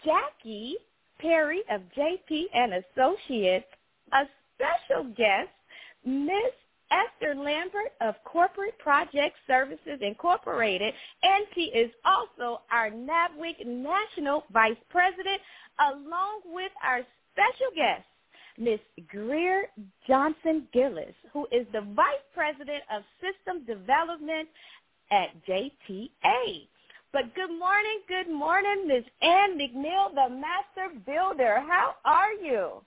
[0.04, 0.76] Jackie
[1.20, 3.66] Perry of JP and Associates,
[4.12, 4.24] a
[4.56, 5.50] special guest,
[6.04, 6.52] Miss
[6.90, 10.92] Esther Lambert of Corporate Project Services Incorporated,
[11.22, 15.40] and she is also our NABWIC National Vice President,
[15.78, 17.00] along with our
[17.32, 18.04] special guest,
[18.58, 18.80] Ms.
[19.08, 19.68] Greer
[20.06, 24.48] Johnson Gillis, who is the Vice President of System Development
[25.10, 26.68] at JTA.
[27.12, 29.04] But good morning, good morning, Ms.
[29.22, 31.60] Ann McNeil, the Master Builder.
[31.66, 32.82] How are you?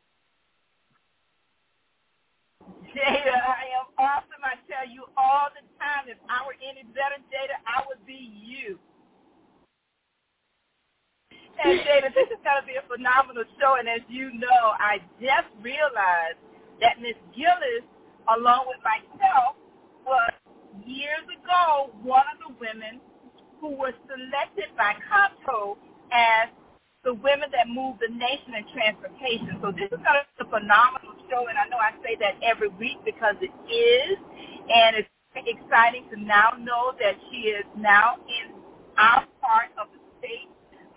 [2.70, 4.44] Jada, I am awesome.
[4.44, 8.18] I tell you all the time, if I were any better, Jada, I would be
[8.44, 8.80] you.
[11.64, 13.78] And Jada, this is going to be a phenomenal show.
[13.80, 16.40] And as you know, I just realized
[16.82, 17.86] that Miss Gillis,
[18.32, 19.58] along with myself,
[20.06, 20.34] was
[20.86, 23.02] years ago one of the women
[23.62, 25.78] who was selected by COMTO
[26.12, 26.50] as
[27.04, 29.60] the women that move the nation in transportation.
[29.62, 32.38] So this is going to be a phenomenal show, and I know I say that
[32.46, 34.16] every week because it is,
[34.70, 38.54] and it's exciting to now know that she is now in
[39.02, 40.46] our part of the state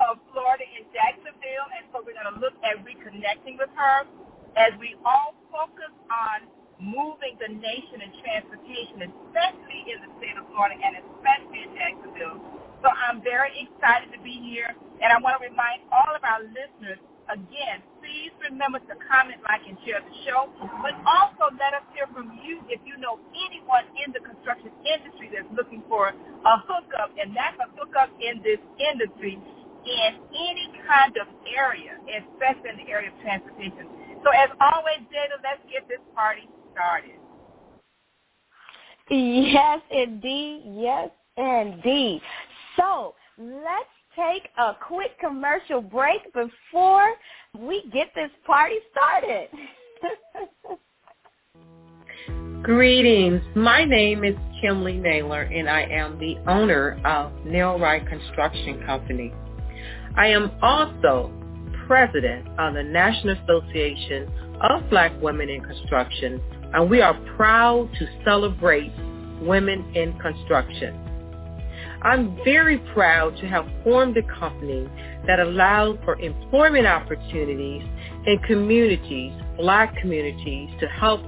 [0.05, 4.05] of Florida in Jacksonville, and so we're going to look at reconnecting with her
[4.61, 6.45] as we all focus on
[6.77, 12.37] moving the nation in transportation, especially in the state of Florida and especially in Jacksonville.
[12.85, 16.45] So I'm very excited to be here, and I want to remind all of our
[16.45, 20.51] listeners, again, please remember to comment, like, and share the show,
[20.83, 25.31] but also let us hear from you if you know anyone in the construction industry
[25.33, 29.39] that's looking for a hookup, and that's a hookup in this industry
[29.87, 33.87] in any kind of area, especially in the area of transportation.
[34.23, 37.19] So as always, Jada, let's get this party started.
[39.09, 40.63] Yes, indeed.
[40.67, 42.21] Yes, indeed.
[42.77, 47.13] So let's take a quick commercial break before
[47.59, 49.49] we get this party started.
[52.63, 53.43] Greetings.
[53.55, 59.35] My name is Kimley Naylor, and I am the owner of Nailrite Construction Company.
[60.17, 61.31] I am also
[61.87, 64.33] president of the National Association
[64.63, 66.41] of Black Women in Construction,
[66.73, 68.93] and we are proud to celebrate
[69.43, 71.16] women in construction.
[72.07, 74.89] I'm very proud to have formed a company
[75.27, 77.83] that allows for employment opportunities
[78.27, 81.21] in communities, black communities, to help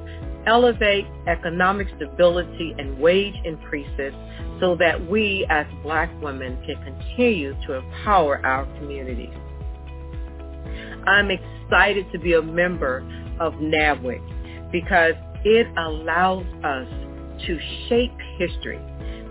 [0.46, 4.14] elevate economic stability and wage increases
[4.60, 9.34] so that we as black women can continue to empower our communities.
[11.08, 12.98] I'm excited to be a member
[13.40, 15.14] of NABWIC because
[15.44, 16.86] it allows us
[17.48, 17.58] to
[17.88, 18.78] shape history.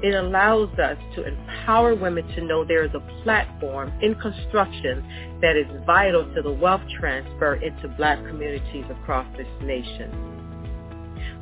[0.03, 5.03] It allows us to empower women to know there is a platform in construction
[5.41, 10.37] that is vital to the wealth transfer into black communities across this nation.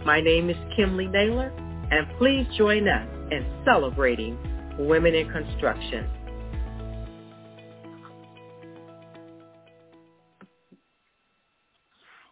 [0.05, 1.51] My name is Kimley Naylor,
[1.91, 4.37] and please join us in celebrating
[4.79, 6.07] women in construction.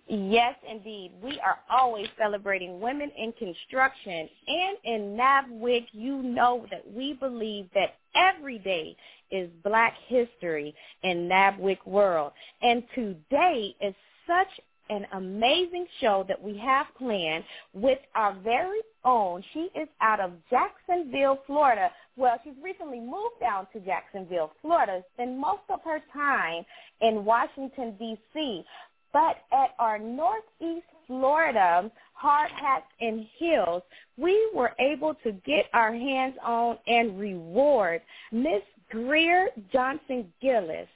[0.07, 1.13] Yes, indeed.
[1.21, 4.29] We are always celebrating women in construction.
[4.47, 8.95] And in NABWIC, you know that we believe that every day
[9.31, 12.33] is Black history in NABWIC world.
[12.61, 13.95] And today is
[14.27, 14.59] such
[14.89, 19.41] an amazing show that we have planned with our very own.
[19.53, 21.89] She is out of Jacksonville, Florida.
[22.17, 26.65] Well, she's recently moved down to Jacksonville, Florida, spent most of her time
[27.01, 28.65] in Washington, D.C.
[29.13, 33.83] But at our Northeast Florida Hard Hats and Heels,
[34.17, 38.01] we were able to get our hands on and reward
[38.31, 40.87] Miss Greer Johnson Gillis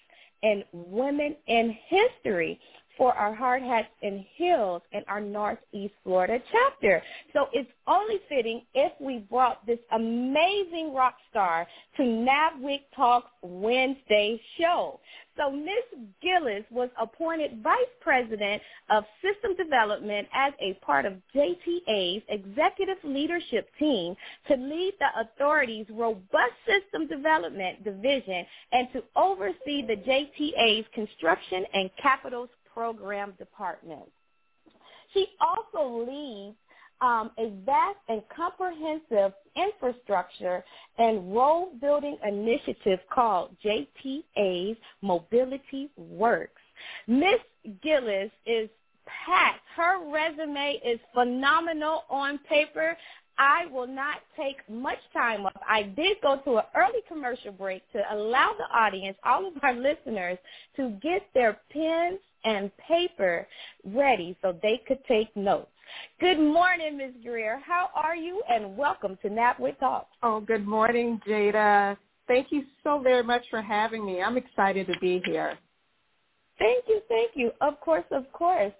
[0.43, 2.59] and Women in History
[2.97, 7.03] for our Hard Hats and Heels in our Northeast Florida chapter.
[7.33, 11.67] So it's only fitting if we brought this amazing rock star
[11.97, 14.99] to NABWIC Talks Wednesday show.
[15.37, 16.07] So Ms.
[16.21, 23.69] Gillis was appointed Vice President of System Development as a part of JTA's executive leadership
[23.79, 24.15] team
[24.47, 31.89] to lead the authority's robust system development division and to oversee the JTA's construction and
[32.01, 34.07] capitals program department.
[35.11, 36.55] She also leads
[37.01, 40.63] um, a vast and comprehensive infrastructure
[40.99, 46.61] and road building initiative called JTA's Mobility Works.
[47.07, 47.39] Miss
[47.81, 48.69] Gillis is
[49.25, 49.61] packed.
[49.75, 52.95] Her resume is phenomenal on paper.
[53.39, 55.59] I will not take much time up.
[55.67, 59.73] I did go to an early commercial break to allow the audience, all of our
[59.73, 60.37] listeners,
[60.75, 63.47] to get their pens and paper
[63.83, 65.69] ready so they could take notes.
[66.19, 67.13] Good morning, Ms.
[67.23, 67.61] Greer.
[67.65, 68.41] How are you?
[68.49, 70.07] And welcome to NABWIC Talk.
[70.21, 71.97] Oh, good morning, Jada.
[72.27, 74.21] Thank you so very much for having me.
[74.21, 75.57] I'm excited to be here.
[76.59, 77.51] Thank you, thank you.
[77.61, 78.73] Of course, of course.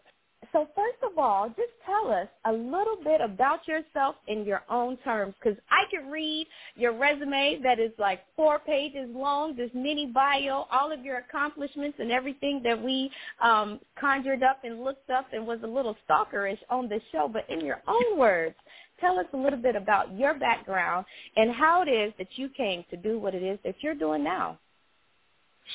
[0.53, 4.95] So first of all, just tell us a little bit about yourself in your own
[4.97, 10.05] terms, because I can read your resume that is like four pages long, this mini
[10.05, 13.11] bio, all of your accomplishments and everything that we
[13.41, 17.27] um, conjured up and looked up and was a little stalkerish on the show.
[17.31, 18.55] But in your own words,
[19.01, 21.05] tell us a little bit about your background
[21.35, 24.23] and how it is that you came to do what it is that you're doing
[24.23, 24.59] now.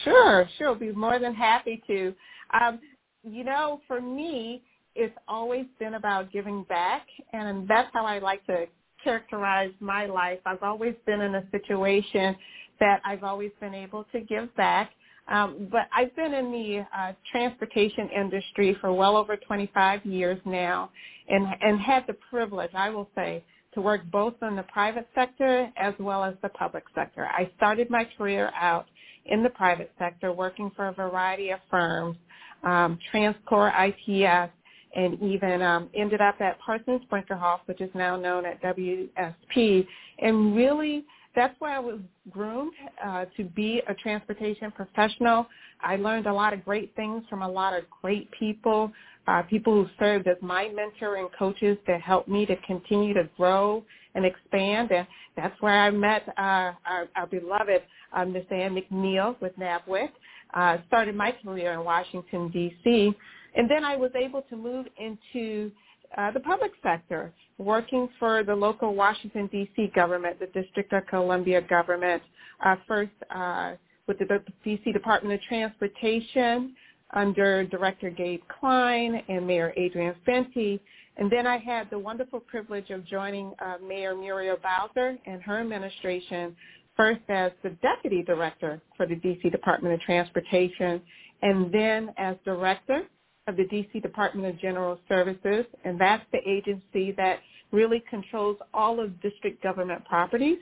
[0.05, 0.69] Sure, sure.
[0.69, 2.15] I'll be more than happy to.
[2.59, 2.81] Um,
[3.25, 4.63] you know, for me,
[4.95, 8.67] it's always been about giving back, and that's how I like to
[9.03, 10.41] characterize my life.
[10.47, 12.37] I've always been in a situation
[12.81, 14.91] that I've always been able to give back.
[15.29, 20.91] Um, but I've been in the uh, transportation industry for well over 25 years now
[21.29, 25.71] and, and had the privilege, I will say, to work both in the private sector
[25.77, 27.27] as well as the public sector.
[27.27, 28.87] I started my career out
[29.27, 32.17] in the private sector working for a variety of firms
[32.63, 34.53] um, TransCore ITS,
[34.95, 39.87] and even um, ended up at Parsons Brinckerhoff, which is now known at WSP.
[40.19, 41.05] And really,
[41.35, 41.99] that's where I was
[42.31, 45.47] groomed uh, to be a transportation professional.
[45.81, 48.93] I learned a lot of great things from a lot of great people,
[49.27, 53.29] uh, people who served as my mentor and coaches to help me to continue to
[53.37, 53.83] grow
[54.15, 54.91] and expand.
[54.93, 60.11] And that's where I met uh, our, our beloved uh, Miss Ann McNeil with NABWIC
[60.55, 63.13] uh, started my career in Washington, D.C.,
[63.55, 65.71] and then I was able to move into
[66.17, 69.93] uh, the public sector, working for the local Washington, D.C.
[69.95, 72.23] government, the District of Columbia government,
[72.65, 73.73] uh, first uh,
[74.07, 74.93] with the D.C.
[74.93, 76.75] Department of Transportation
[77.15, 80.81] under Director Gabe Klein and Mayor Adrian Fenty.
[81.19, 85.61] And then I had the wonderful privilege of joining uh, Mayor Muriel Bowser and her
[85.61, 86.57] administration
[86.97, 89.51] first as the deputy director for the D.C.
[89.51, 91.03] Department of Transportation,
[91.43, 93.03] and then as director
[93.49, 94.01] of the D.C.
[94.01, 97.41] Department of General Services, and that's the agency that
[97.73, 100.59] really controls all of district government properties.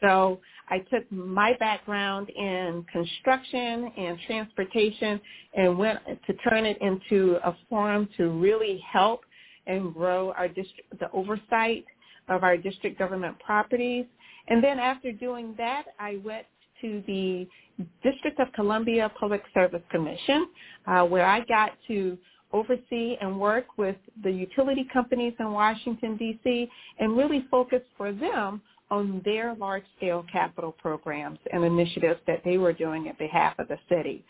[0.00, 5.20] So I took my background in construction and transportation
[5.56, 9.22] and went to turn it into a forum to really help
[9.66, 11.84] and grow our district, the oversight
[12.28, 14.06] of our district government properties
[14.48, 16.46] and then after doing that, I went
[16.80, 17.48] to the
[18.02, 20.48] District of Columbia Public Service Commission,
[20.86, 22.18] uh, where I got to
[22.52, 26.68] oversee and work with the utility companies in Washington, D.C.,
[26.98, 32.74] and really focus for them on their large-scale capital programs and initiatives that they were
[32.74, 34.24] doing at behalf of the city.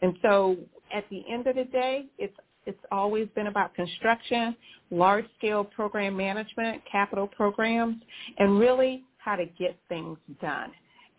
[0.00, 0.56] And so
[0.92, 4.56] at the end of the day, it's it's always been about construction,
[4.90, 7.96] large-scale program management, capital programs,
[8.38, 10.70] and really how to get things done.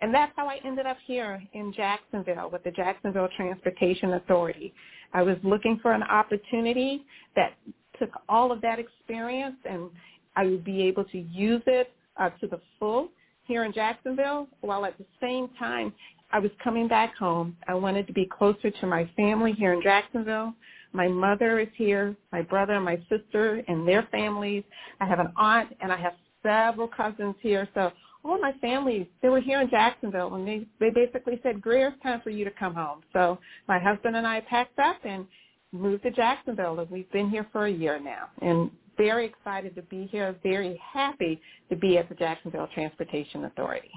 [0.01, 4.73] And that's how I ended up here in Jacksonville with the Jacksonville Transportation Authority.
[5.13, 7.53] I was looking for an opportunity that
[7.99, 9.89] took all of that experience and
[10.35, 13.09] I would be able to use it uh, to the full
[13.45, 15.93] here in Jacksonville while at the same time
[16.31, 17.57] I was coming back home.
[17.67, 20.53] I wanted to be closer to my family here in Jacksonville.
[20.93, 24.63] My mother is here, my brother and my sister and their families.
[25.01, 26.13] I have an aunt and I have
[26.47, 27.67] several cousins here.
[27.73, 27.91] So
[28.23, 32.03] all my family, they were here in Jacksonville and they, they basically said, Greer, it's
[32.03, 33.01] time for you to come home.
[33.13, 33.37] So
[33.67, 35.27] my husband and I packed up and
[35.71, 38.29] moved to Jacksonville and we've been here for a year now.
[38.41, 41.39] And very excited to be here, very happy
[41.69, 43.91] to be at the Jacksonville Transportation Authority.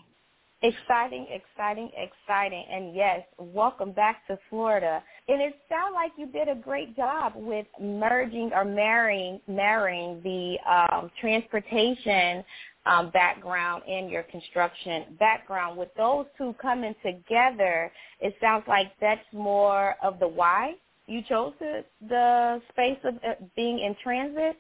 [0.63, 2.65] Exciting, exciting, exciting.
[2.71, 5.03] And yes, welcome back to Florida.
[5.31, 10.57] And it sounds like you did a great job with merging or marrying marrying the
[10.69, 12.43] um, transportation
[12.85, 15.79] um, background and your construction background.
[15.79, 20.75] With those two coming together, it sounds like that's more of the why
[21.07, 24.57] you chose the, the space of uh, being in transit.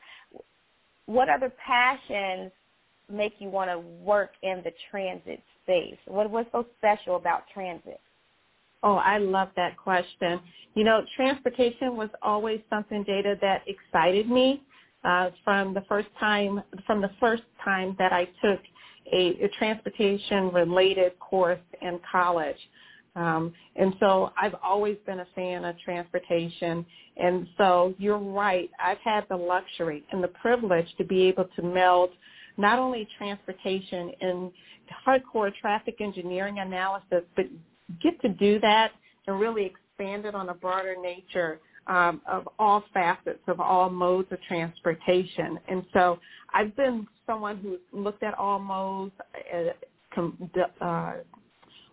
[1.06, 2.52] What other passions
[3.12, 5.98] make you want to work in the transit space?
[6.06, 8.00] What what's so special about transit?
[8.82, 10.40] Oh, I love that question.
[10.74, 14.62] You know, transportation was always something Jada that excited me
[15.04, 18.60] uh, from the first time from the first time that I took
[19.12, 22.56] a, a transportation related course in college.
[23.16, 26.86] Um, and so I've always been a fan of transportation.
[27.16, 28.70] And so you're right.
[28.82, 32.10] I've had the luxury and the privilege to be able to meld
[32.56, 34.52] not only transportation and
[35.06, 37.46] hardcore traffic engineering analysis, but
[38.02, 38.92] get to do that
[39.26, 44.28] and really expand it on a broader nature um, of all facets of all modes
[44.30, 45.58] of transportation.
[45.68, 46.18] And so
[46.52, 49.12] I've been someone who's looked at all modes,
[49.54, 51.12] uh, uh,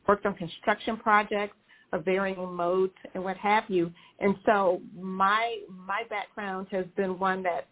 [0.07, 1.55] worked on construction projects
[1.93, 3.91] of varying modes and what have you.
[4.19, 7.67] And so my my background has been one that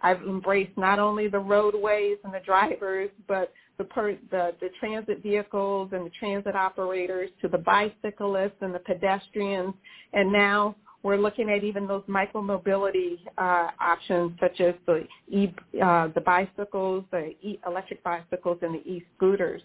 [0.00, 5.22] I've embraced not only the roadways and the drivers, but the, per, the the transit
[5.22, 9.74] vehicles and the transit operators to the bicyclists and the pedestrians,
[10.12, 16.08] and now we're looking at even those micromobility uh, options such as the e uh,
[16.14, 19.62] the bicycles, the e electric bicycles, and the e-scooters.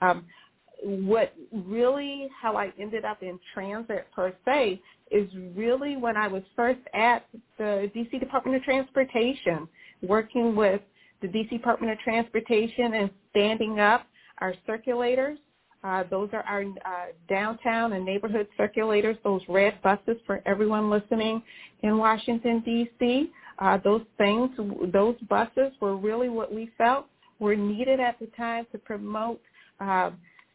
[0.00, 0.24] Um,
[0.82, 6.42] what really how I ended up in transit per se is really when I was
[6.54, 7.26] first at
[7.58, 9.68] the DC Department of Transportation
[10.02, 10.80] working with
[11.20, 14.06] the DC Department of Transportation and standing up
[14.38, 15.36] our circulators.
[15.84, 21.40] Uh, those are our uh, downtown and neighborhood circulators, those red buses for everyone listening
[21.82, 23.30] in Washington, D.C.
[23.60, 24.50] Uh, those things,
[24.92, 27.06] those buses were really what we felt
[27.38, 29.40] were needed at the time to promote
[29.80, 30.10] uh,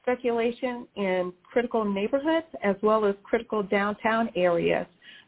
[0.05, 4.85] circulation in critical neighborhoods as well as critical downtown areas.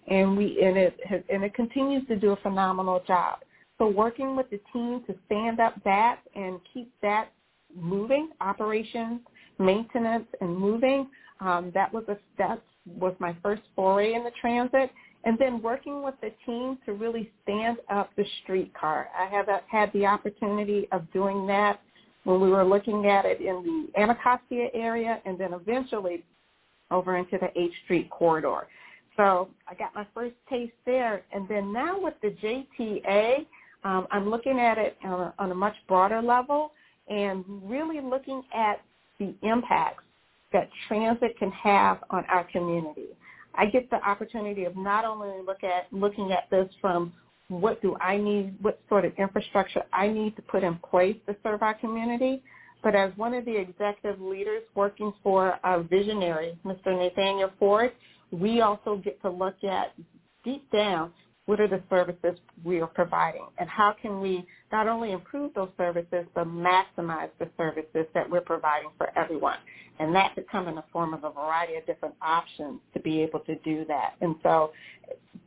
[0.07, 3.39] And we and it has, and it continues to do a phenomenal job.
[3.77, 7.29] So working with the team to stand up that and keep that
[7.75, 9.19] moving, operations,
[9.59, 11.09] maintenance, and moving,
[11.41, 14.91] um, that was a that was my first foray in the transit.
[15.25, 19.09] And then working with the team to really stand up the streetcar.
[19.17, 21.81] I have had the opportunity of doing that
[22.25, 26.23] when we were looking at it in the Anacostia area and then eventually
[26.91, 28.67] over into the H Street corridor.
[29.17, 31.23] So I got my first taste there.
[31.31, 33.45] And then now with the JTA,
[33.85, 36.71] um, I'm looking at it on a, on a much broader level
[37.07, 38.81] and really looking at
[39.19, 40.03] the impacts
[40.51, 43.09] that transit can have on our community.
[43.53, 47.13] I get the opportunity of not only look at looking at this from
[47.47, 51.35] what do I need, what sort of infrastructure I need to put in place to
[51.43, 52.41] serve our community,
[52.83, 56.87] but as one of the executive leaders working for a visionary, Mr.
[56.87, 57.91] Nathaniel Ford,
[58.31, 59.93] we also get to look at
[60.43, 61.11] deep down
[61.45, 63.45] what are the services we are providing?
[63.57, 68.41] And how can we not only improve those services but maximize the services that we're
[68.41, 69.57] providing for everyone?
[69.99, 73.21] And that could come in the form of a variety of different options to be
[73.21, 74.15] able to do that.
[74.21, 74.71] And so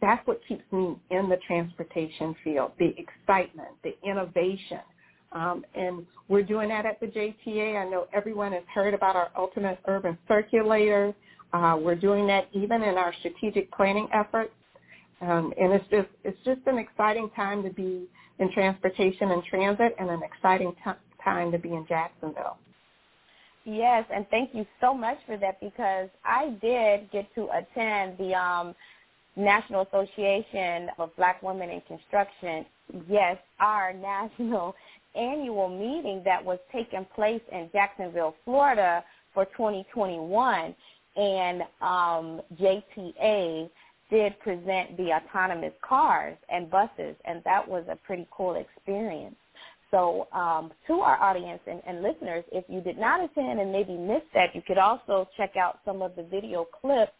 [0.01, 4.81] that's what keeps me in the transportation field the excitement the innovation.
[5.33, 7.77] Um, and we're doing that at the JTA.
[7.77, 11.15] I know everyone has heard about our ultimate urban circulator.
[11.53, 14.53] Uh, we're doing that even in our strategic planning efforts.
[15.21, 18.07] Um, and it's just it's just an exciting time to be
[18.39, 20.91] in transportation and transit and an exciting t-
[21.25, 22.57] time to be in Jacksonville.
[23.65, 28.33] Yes, and thank you so much for that because I did get to attend the
[28.35, 28.75] um,
[29.37, 32.65] National Association of Black Women in Construction,
[33.09, 34.75] yes, our national
[35.15, 40.75] annual meeting that was taking place in Jacksonville, Florida for 2021.
[41.17, 43.69] And um, JTA
[44.11, 49.37] did present the autonomous cars and buses, and that was a pretty cool experience.
[49.91, 53.97] So um, to our audience and, and listeners, if you did not attend and maybe
[53.97, 57.13] missed that, you could also check out some of the video clips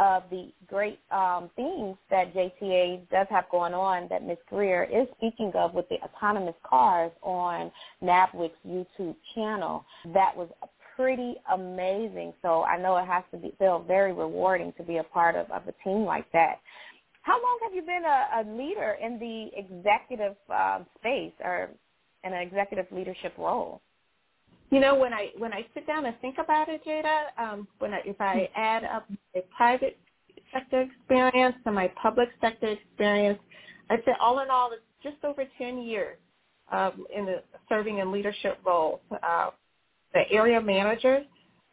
[0.00, 4.38] of the great um, things that JTA does have going on that Ms.
[4.48, 7.70] Greer is speaking of with the autonomous cars on
[8.02, 9.84] NABWIC's YouTube channel.
[10.14, 10.48] That was
[11.00, 12.34] pretty amazing.
[12.42, 15.50] So I know it has to be, feel very rewarding to be a part of,
[15.50, 16.60] of a team like that.
[17.22, 21.70] How long have you been a, a leader in the executive um, space or
[22.24, 23.80] in an executive leadership role?
[24.70, 27.92] You know, when I when I sit down and think about it, Jada, um, when
[27.92, 29.98] I, if I add up my private
[30.52, 33.40] sector experience and my public sector experience,
[33.88, 36.18] I'd say all in all, it's just over 10 years
[36.70, 39.00] um, in the, serving in leadership roles.
[39.22, 39.50] Uh,
[40.14, 41.20] the area manager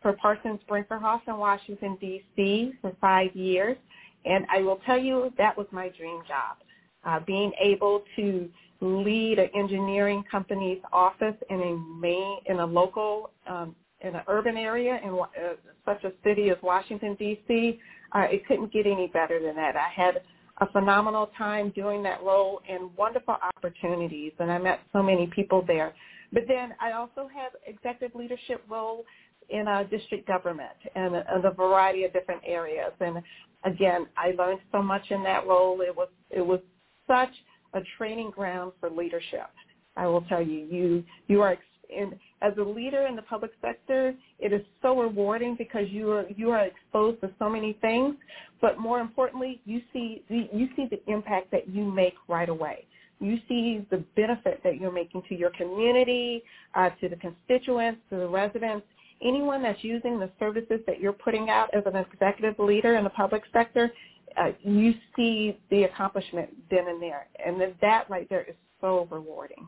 [0.02, 2.74] for Parsons Brinckerhoff in Washington, D.C.
[2.82, 3.78] for five years.
[4.26, 6.58] And I will tell you that was my dream job,
[7.06, 8.50] uh, being able to
[8.82, 14.58] lead an engineering company's office in a main in a local um, in an urban
[14.58, 15.54] area in uh,
[15.86, 17.80] such a city as Washington D.C.
[18.14, 19.76] Uh, it couldn't get any better than that.
[19.76, 20.22] I had
[20.62, 25.64] a phenomenal time doing that role and wonderful opportunities, and I met so many people
[25.66, 25.94] there.
[26.34, 29.06] But then I also have executive leadership role
[29.50, 32.92] in a district government and a, and variety of different areas.
[33.00, 33.22] And
[33.64, 35.82] again, I learned so much in that role.
[35.82, 36.60] It was it was
[37.08, 37.34] such
[37.74, 39.48] a training ground for leadership.
[39.96, 41.58] I will tell you, you you are
[41.90, 46.26] in, as a leader in the public sector, it is so rewarding because you are
[46.36, 48.16] you are exposed to so many things.
[48.62, 52.86] But more importantly, you see you see the impact that you make right away.
[53.20, 56.44] You see the benefit that you're making to your community,
[56.76, 58.86] uh, to the constituents, to the residents,
[59.24, 63.10] anyone that's using the services that you're putting out as an executive leader in the
[63.10, 63.92] public sector
[64.38, 67.28] uh, you see the accomplishment then and there.
[67.44, 69.68] And that right there is so rewarding.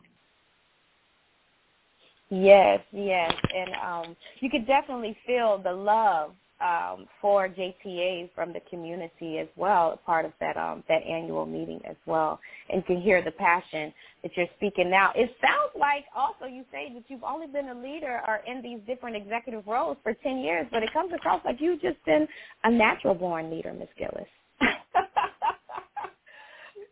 [2.30, 3.32] Yes, yes.
[3.54, 9.48] And um, you could definitely feel the love um, for JTA from the community as
[9.56, 13.92] well, part of that um, that annual meeting as well, and can hear the passion
[14.22, 15.12] that you're speaking now.
[15.14, 18.80] It sounds like also you say that you've only been a leader or in these
[18.86, 22.26] different executive roles for 10 years, but it comes across like you've just been
[22.64, 23.88] a natural born leader, Ms.
[23.98, 24.28] Gillis.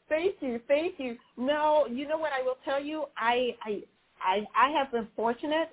[0.08, 1.16] thank you, thank you.
[1.36, 3.04] No, you know what I will tell you?
[3.16, 3.82] I I
[4.20, 5.70] I, I have been fortunate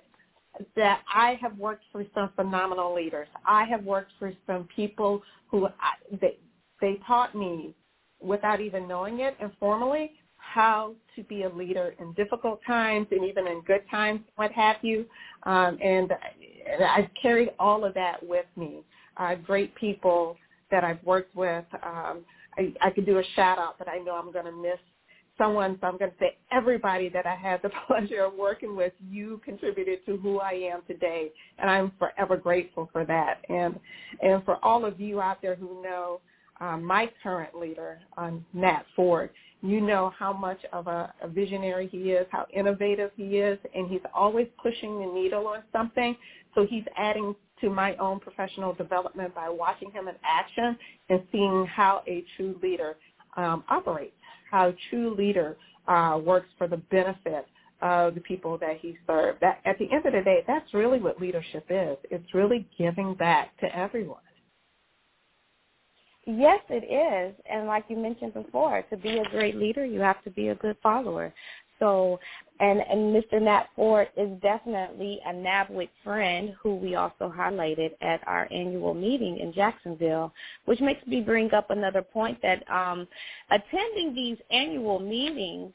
[0.76, 3.28] that I have worked for some phenomenal leaders.
[3.46, 6.38] I have worked for some people who I, they
[6.80, 7.74] they taught me
[8.20, 13.46] without even knowing it informally how to be a leader in difficult times and even
[13.46, 15.06] in good times, what have you.
[15.42, 16.10] Um, and,
[16.70, 18.82] and I've carried all of that with me.
[19.16, 20.36] Uh, great people
[20.70, 21.64] that I've worked with.
[21.82, 22.24] Um,
[22.58, 24.78] I, I could do a shout out, but I know I'm going to miss
[25.38, 25.78] someone.
[25.80, 29.40] So I'm going to say everybody that I had the pleasure of working with, you
[29.44, 33.42] contributed to who I am today, and I'm forever grateful for that.
[33.48, 33.78] And
[34.22, 36.20] and for all of you out there who know
[36.60, 39.30] um, my current leader, um, Nat Ford,
[39.62, 43.88] you know how much of a, a visionary he is, how innovative he is, and
[43.88, 46.16] he's always pushing the needle on something.
[46.54, 50.76] So he's adding to my own professional development by watching him in action
[51.08, 52.96] and seeing how a true leader
[53.36, 54.14] um, operates,
[54.50, 55.56] how true leader
[55.88, 57.46] uh, works for the benefit
[57.82, 59.40] of the people that he served.
[59.40, 61.96] That, at the end of the day, that's really what leadership is.
[62.10, 64.20] It's really giving back to everyone.
[66.26, 67.36] Yes, it is.
[67.48, 70.56] And like you mentioned before, to be a great leader, you have to be a
[70.56, 71.32] good follower.
[71.78, 72.18] So,
[72.58, 73.40] and, and Mr.
[73.40, 79.38] Nat Ford is definitely a NABWIC friend who we also highlighted at our annual meeting
[79.38, 80.32] in Jacksonville,
[80.64, 83.06] which makes me bring up another point that um,
[83.50, 85.72] attending these annual meetings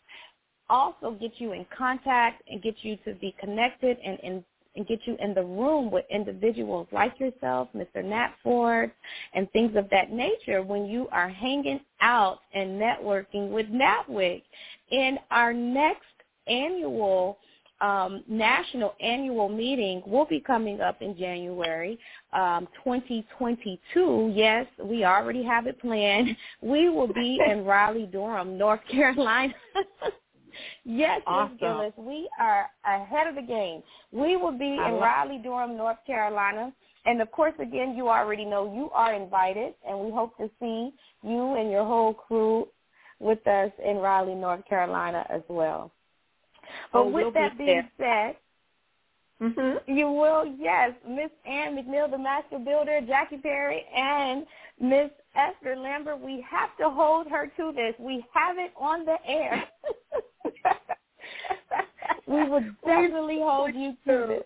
[0.70, 4.44] also get you in contact and get you to be connected and, and
[4.76, 8.04] and get you in the room with individuals like yourself, Mr.
[8.04, 8.92] Nat Ford,
[9.34, 14.44] and things of that nature when you are hanging out and networking with NABWIC
[14.92, 16.06] in our next
[16.48, 17.38] annual
[17.82, 21.98] um, national annual meeting will be coming up in January
[22.32, 24.34] um, 2022.
[24.36, 26.30] Yes, we already have it planned.
[26.62, 29.54] We will be in Raleigh, Durham, North Carolina.
[30.84, 31.54] yes, awesome.
[31.54, 31.60] Ms.
[31.60, 33.82] Gillis, we are ahead of the game.
[34.12, 36.72] We will be in Raleigh, Durham, North Carolina.
[37.06, 40.94] And of course, again, you already know you are invited, and we hope to see
[41.24, 42.68] you and your whole crew
[43.20, 45.92] with us in Raleigh, North Carolina as well.
[46.94, 48.36] But oh, with we'll that be being there.
[49.40, 49.92] said, mm-hmm.
[49.92, 54.46] you will, yes, Miss Ann McNeil, the Master Builder, Jackie Perry, and
[54.80, 56.20] Miss Esther Lambert.
[56.20, 57.94] We have to hold her to this.
[58.00, 59.64] We have it on the air.
[62.32, 64.44] we will definitely hold you to this.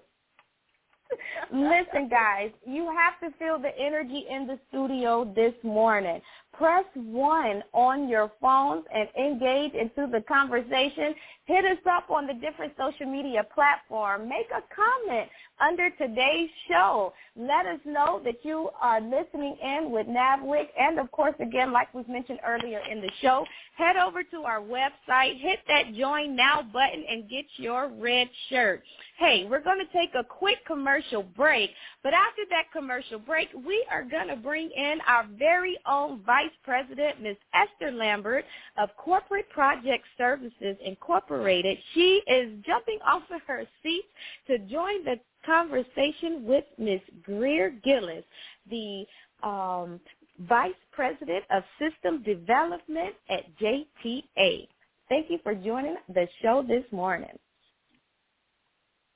[1.52, 6.20] Listen, guys, you have to feel the energy in the studio this morning.
[6.58, 11.14] Press 1 on your phones and engage into the conversation.
[11.46, 14.28] Hit us up on the different social media platforms.
[14.28, 17.14] Make a comment under today's show.
[17.36, 20.68] Let us know that you are listening in with NABWIC.
[20.80, 23.46] And, of course, again, like was mentioned earlier in the show,
[23.78, 28.82] head over to our website, hit that Join Now button, and get your red shirt.
[29.18, 31.70] Hey, we're going to take a quick commercial break.
[32.04, 36.45] But after that commercial break, we are going to bring in our very own Vice
[36.64, 37.38] President, Ms.
[37.54, 38.46] Esther Lambert
[38.78, 41.78] of Corporate Project Services Incorporated.
[41.94, 44.06] She is jumping off of her seat
[44.48, 47.02] to join the conversation with Ms.
[47.24, 48.26] Greer Gillis,
[48.70, 49.06] the
[49.44, 50.00] um,
[50.40, 54.68] Vice President of System Development at JTA.
[55.10, 57.38] Thank you for joining the show this morning.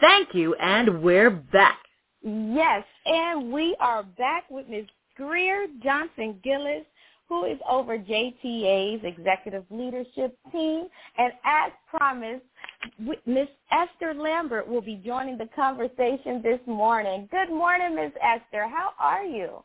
[0.00, 1.78] Thank you, and we're back.
[2.22, 4.84] Yes, and we are back with Ms.
[5.16, 6.84] Greer Johnson Gillis,
[7.28, 10.86] who is over JTA's executive leadership team.
[11.18, 12.44] And as promised,
[13.26, 17.28] Miss Esther Lambert will be joining the conversation this morning.
[17.30, 18.68] Good morning, Miss Esther.
[18.68, 19.62] How are you?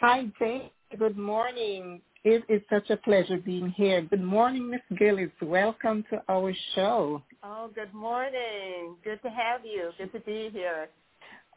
[0.00, 0.70] Hi, Jane.
[0.98, 2.00] Good morning.
[2.24, 4.02] It is such a pleasure being here.
[4.02, 5.30] Good morning, Miss Gillis.
[5.40, 7.22] Welcome to our show.
[7.42, 8.96] Oh, good morning.
[9.02, 9.90] Good to have you.
[9.98, 10.88] Good to be here.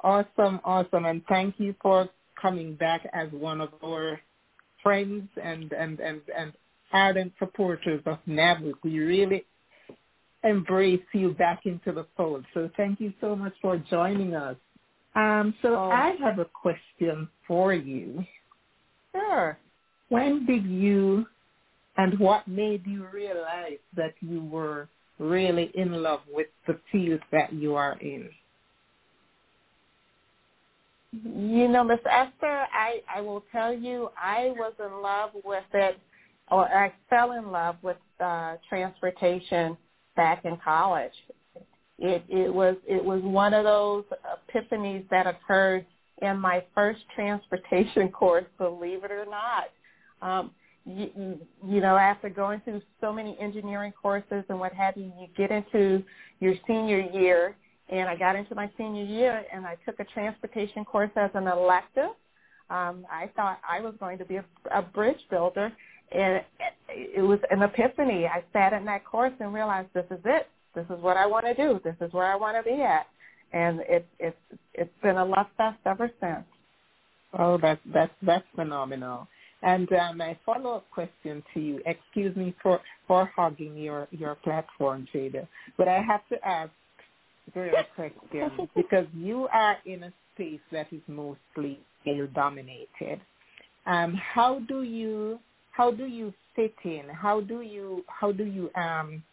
[0.01, 1.05] Awesome, awesome.
[1.05, 2.09] And thank you for
[2.41, 4.19] coming back as one of our
[4.81, 6.53] friends and, and, and, and
[6.91, 8.73] ardent supporters of NABWIC.
[8.83, 9.45] We really
[10.45, 12.45] embrace you back into the fold.
[12.53, 14.55] So thank you so much for joining us.
[15.15, 15.89] Um, so Oh.
[15.91, 18.25] I have a question for you.
[19.13, 19.57] Sure.
[20.09, 21.25] When did you
[21.97, 27.53] and what made you realize that you were really in love with the field that
[27.53, 28.29] you are in?
[31.23, 35.97] You know, Miss Esther, I, I will tell you, I was in love with it,
[36.51, 39.77] or I fell in love with uh, transportation
[40.15, 41.13] back in college.
[41.97, 44.03] It, it was it was one of those
[44.53, 45.85] epiphanies that occurred
[46.21, 48.45] in my first transportation course.
[48.57, 49.69] Believe it or not,
[50.21, 50.51] um,
[50.85, 55.27] you, you know, after going through so many engineering courses and what have you, you
[55.35, 56.03] get into
[56.39, 57.55] your senior year
[57.89, 61.47] and I got into my senior year and I took a transportation course as an
[61.47, 62.11] elective.
[62.69, 65.71] Um, I thought I was going to be a, a bridge builder,
[66.11, 66.43] and
[66.89, 68.25] it, was an epiphany.
[68.25, 70.47] I sat in that course and realized this is it.
[70.73, 71.79] This is what I want to do.
[71.83, 73.07] This is where I want to be at,
[73.53, 74.37] and it's it's
[74.73, 76.45] it's been a love fest ever since.
[77.37, 79.27] Oh, that's that's that's phenomenal.
[79.61, 85.07] And uh, my follow-up question to you, excuse me for, for hogging your, your platform,
[85.11, 86.69] Jada, but I have to ask
[87.53, 93.19] very question because you are in a space that is mostly male dominated.
[93.87, 95.39] Um, how do you
[95.75, 97.03] how do you fit in?
[97.09, 99.23] How do you how do you um,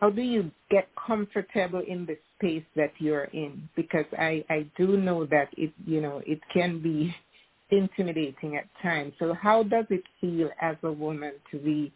[0.00, 3.68] how do you get comfortable in the space that you're in?
[3.76, 7.14] Because I I do know that it you know it can be
[7.70, 9.12] intimidating at times.
[9.18, 11.92] So how does it feel as a woman to be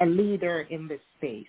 [0.00, 1.46] a leader in this space?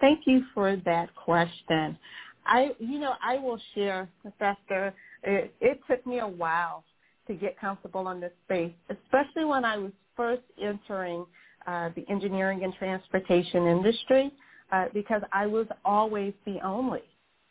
[0.00, 1.98] Thank you for that question.
[2.44, 4.94] I, you know, I will share, Professor.
[5.22, 6.84] It, it took me a while
[7.26, 11.26] to get comfortable in this space, especially when I was first entering
[11.66, 14.32] uh, the engineering and transportation industry,
[14.72, 17.02] uh, because I was always the only.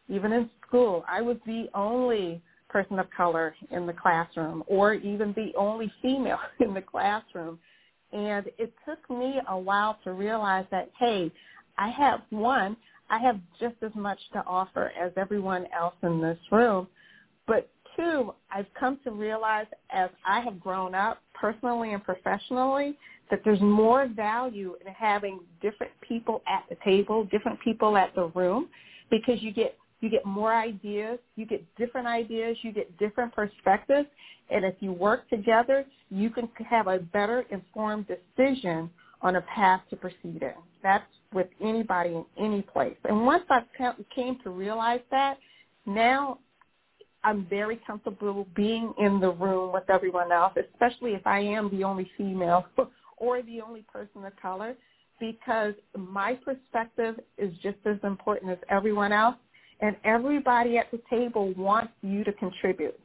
[0.09, 5.33] Even in school, I was the only person of color in the classroom, or even
[5.33, 7.59] the only female in the classroom.
[8.11, 11.31] And it took me a while to realize that, hey,
[11.77, 12.77] I have one,
[13.09, 16.87] I have just as much to offer as everyone else in this room.
[17.47, 22.97] But two, I've come to realize as I have grown up personally and professionally
[23.31, 28.27] that there's more value in having different people at the table, different people at the
[28.35, 28.69] room,
[29.09, 34.07] because you get you get more ideas, you get different ideas, you get different perspectives,
[34.51, 38.89] and if you work together, you can have a better informed decision
[39.21, 40.53] on a path to proceed in.
[40.83, 42.97] That's with anybody in any place.
[43.05, 43.61] And once I
[44.13, 45.37] came to realize that,
[45.87, 46.39] now
[47.25, 51.83] I'm very comfortable being in the room with everyone else, especially if I am the
[51.83, 52.65] only female
[53.17, 54.75] or the only person of color,
[55.19, 59.35] because my perspective is just as important as everyone else.
[59.81, 62.97] And everybody at the table wants you to contribute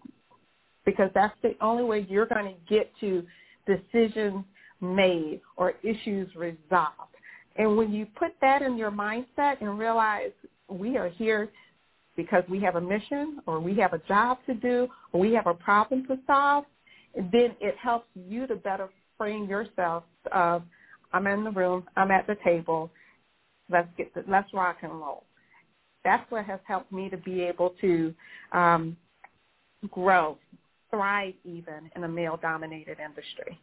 [0.84, 3.24] because that's the only way you're going to get to
[3.66, 4.44] decisions
[4.80, 7.14] made or issues resolved.
[7.56, 10.30] And when you put that in your mindset and realize
[10.68, 11.50] we are here
[12.22, 15.46] because we have a mission or we have a job to do or we have
[15.46, 16.64] a problem to solve,
[17.16, 20.62] then it helps you to better frame yourself of
[21.14, 22.90] I'm in the room, I'm at the table,
[23.70, 25.24] let's get the, let's rock and roll.
[26.04, 28.14] That's what has helped me to be able to
[28.52, 28.96] um,
[29.90, 30.36] grow,
[30.90, 33.58] thrive even in a male-dominated industry.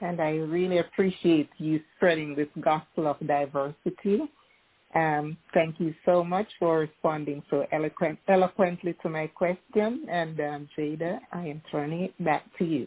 [0.00, 4.20] And I really appreciate you spreading this gospel of diversity.
[4.94, 10.06] Um, thank you so much for responding so eloquent, eloquently to my question.
[10.10, 12.86] And um, Jada, I am turning it back to you.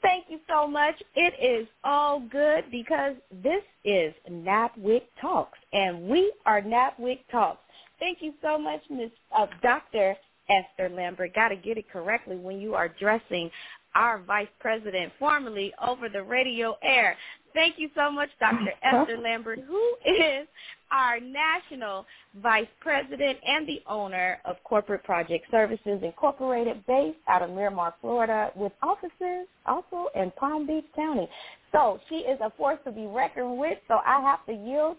[0.00, 0.96] Thank you so much.
[1.14, 7.60] It is all good because this is NABWIC Talks, and we are NABWIC Talks.
[8.00, 9.10] Thank you so much, Ms.
[9.36, 10.16] Uh, Dr.
[10.48, 11.34] Esther Lambert.
[11.34, 13.48] Got to get it correctly when you are addressing
[13.94, 17.16] our vice president formerly over the radio air.
[17.54, 18.72] Thank you so much, Dr.
[18.82, 20.46] Esther Lambert, who is
[20.90, 22.06] our national
[22.42, 28.50] vice president and the owner of Corporate Project Services Incorporated based out of Miramar, Florida,
[28.56, 31.28] with offices also in Palm Beach County.
[31.72, 34.96] So she is a force to be reckoned with, so I have to yield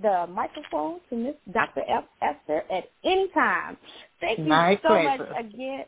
[0.00, 1.82] the microphone to Miss Dr.
[1.88, 2.04] F.
[2.22, 3.76] Esther at any time.
[4.20, 5.28] Thank you My so pleasure.
[5.30, 5.84] much again.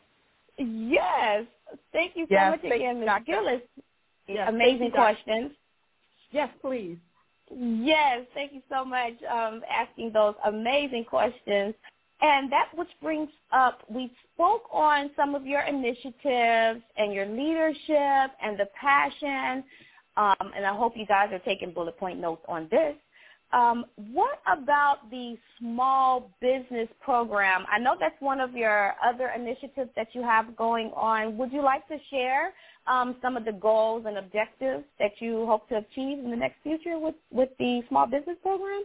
[0.59, 1.45] Yes.
[1.93, 3.09] Thank you so Yes, much again, Ms.
[3.27, 3.61] Gillis.
[4.29, 5.53] Yes, Amazing questions.
[6.31, 6.99] Yes, please.
[7.51, 11.75] Yes, thank you so much um, asking those amazing questions.
[12.21, 18.31] And that which brings up, we spoke on some of your initiatives and your leadership
[18.43, 19.63] and the passion,
[20.17, 22.95] um, and I hope you guys are taking bullet point notes on this.
[23.53, 27.65] Um, what about the small business program?
[27.71, 31.39] I know that's one of your other initiatives that you have going on.
[31.39, 32.53] Would you like to share
[32.87, 36.57] um, some of the goals and objectives that you hope to achieve in the next
[36.63, 38.83] future with, with the small business program?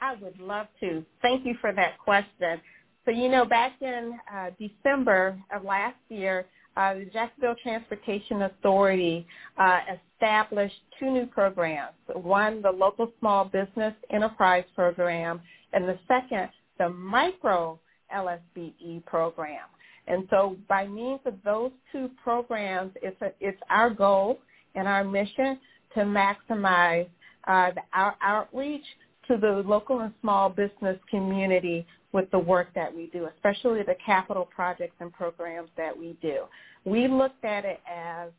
[0.00, 1.04] I would love to.
[1.20, 2.60] Thank you for that question.
[3.04, 6.46] So, you know, back in uh, December of last year,
[6.80, 9.26] uh, the Jacksonville Transportation Authority
[9.58, 9.80] uh,
[10.14, 11.94] established two new programs.
[12.14, 15.42] One, the Local Small Business Enterprise Program,
[15.74, 17.78] and the second, the Micro
[18.14, 19.66] LSBE Program.
[20.06, 24.38] And so by means of those two programs, it's, a, it's our goal
[24.74, 25.58] and our mission
[25.94, 27.08] to maximize
[27.46, 28.84] uh, the, our outreach
[29.28, 33.94] to the local and small business community with the work that we do, especially the
[34.04, 36.40] capital projects and programs that we do.
[36.84, 38.30] We looked at it as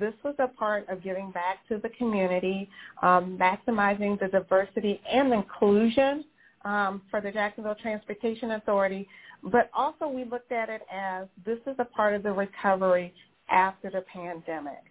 [0.00, 2.68] this was a part of giving back to the community,
[3.02, 6.24] um, maximizing the diversity and inclusion
[6.64, 9.06] um, for the Jacksonville Transportation Authority,
[9.42, 13.12] but also we looked at it as this is a part of the recovery
[13.50, 14.82] after the pandemic.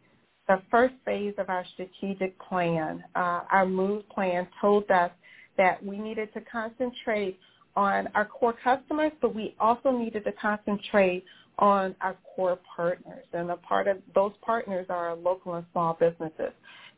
[0.47, 5.09] The first phase of our strategic plan, uh, our MOVE plan, told us
[5.57, 7.39] that we needed to concentrate
[7.75, 11.23] on our core customers, but we also needed to concentrate
[11.59, 13.25] on our core partners.
[13.33, 16.51] And a part of those partners are our local and small businesses.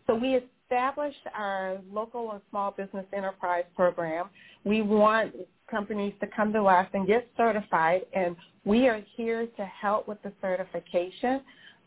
[0.07, 4.29] So we established our local and small business enterprise program.
[4.63, 5.35] We want
[5.69, 10.21] companies to come to us and get certified, and we are here to help with
[10.23, 11.41] the certification.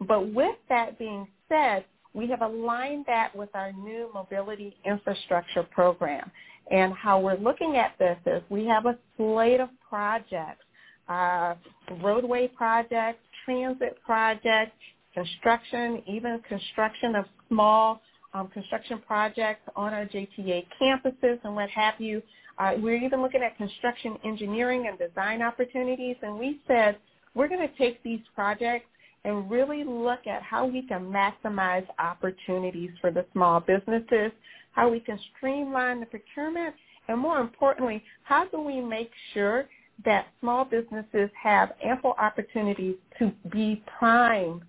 [0.07, 6.31] But with that being said, we have aligned that with our new mobility infrastructure program.
[6.71, 10.65] And how we're looking at this is we have a slate of projects,
[11.09, 11.55] uh,
[12.03, 14.73] roadway projects, transit projects,
[15.15, 18.01] construction, even construction of small
[18.35, 22.23] um, construction projects on our JTA campuses and what have you.
[22.59, 26.99] Uh, we're even looking at construction engineering and design opportunities, and we said
[27.35, 28.87] we're going to take these projects
[29.25, 34.33] and really look at how we can maximize opportunities for the small businesses,
[34.73, 36.75] how we can streamline the procurement,
[37.09, 39.67] and more importantly, how do we make sure
[40.05, 44.63] that small businesses have ample opportunities to be prime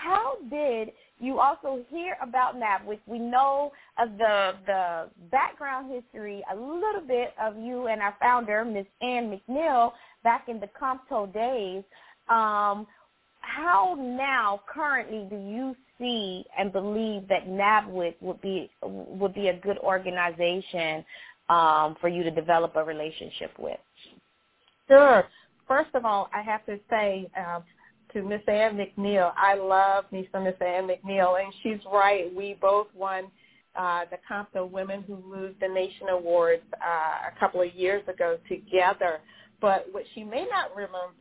[0.03, 2.99] how did you also hear about NABWIC?
[3.07, 8.65] We know of the the background history, a little bit of you and our founder,
[8.65, 8.87] Ms.
[9.01, 9.93] Ann McNeil,
[10.25, 11.85] back in the COMTO days.
[12.29, 12.87] Um,
[13.41, 19.59] how now, currently, do you see and believe that NABWIC would be would be a
[19.61, 21.05] good organization
[21.49, 23.79] um, for you to develop a relationship with?
[24.89, 25.25] Sure.
[25.69, 27.61] First of all, I have to say uh,
[28.13, 32.35] to Miss Ann McNeil, I love me some Miss Ann McNeil, and she's right.
[32.35, 33.25] We both won
[33.77, 38.39] uh, the COMTO Women Who Moved the Nation Awards uh, a couple of years ago
[38.49, 39.21] together.
[39.61, 41.15] But what she may not remember,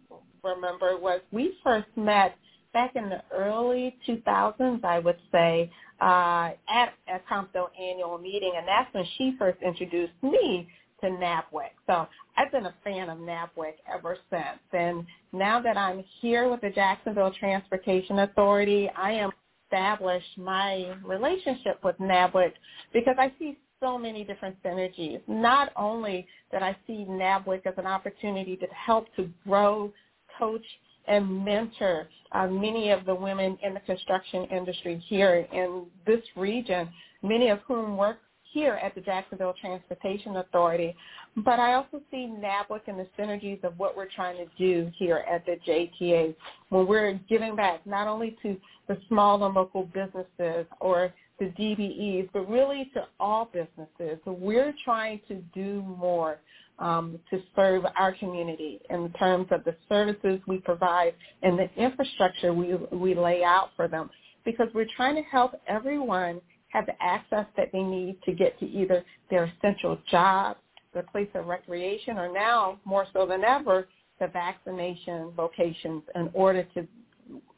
[0.43, 2.35] remember was we first met
[2.73, 8.67] back in the early 2000s, I would say, uh, at a COMTO annual meeting, and
[8.67, 10.67] that's when she first introduced me
[11.01, 11.71] to NABWIC.
[11.87, 14.59] So I've been a fan of NABWIC ever since.
[14.73, 19.31] And now that I'm here with the Jacksonville Transportation Authority, I am
[19.65, 22.53] established my relationship with NABWIC
[22.93, 25.21] because I see so many different synergies.
[25.27, 29.91] Not only that I see NABWIC as an opportunity to help to grow,
[30.37, 30.65] coach,
[31.07, 36.89] and mentor uh, many of the women in the construction industry here in this region,
[37.23, 38.19] many of whom work
[38.51, 40.95] here at the Jacksonville Transportation Authority.
[41.37, 45.23] But I also see NABWIC and the synergies of what we're trying to do here
[45.31, 46.35] at the JTA
[46.69, 52.29] when we're giving back not only to the small and local businesses or the DBEs,
[52.33, 54.19] but really to all businesses.
[54.25, 56.39] So we're trying to do more
[56.79, 62.53] um, to serve our community in terms of the services we provide and the infrastructure
[62.53, 64.09] we, we lay out for them
[64.45, 68.65] because we're trying to help everyone have the access that they need to get to
[68.65, 70.57] either their essential job,
[70.93, 73.87] their place of recreation, or now more so than ever,
[74.19, 76.87] the vaccination locations in order to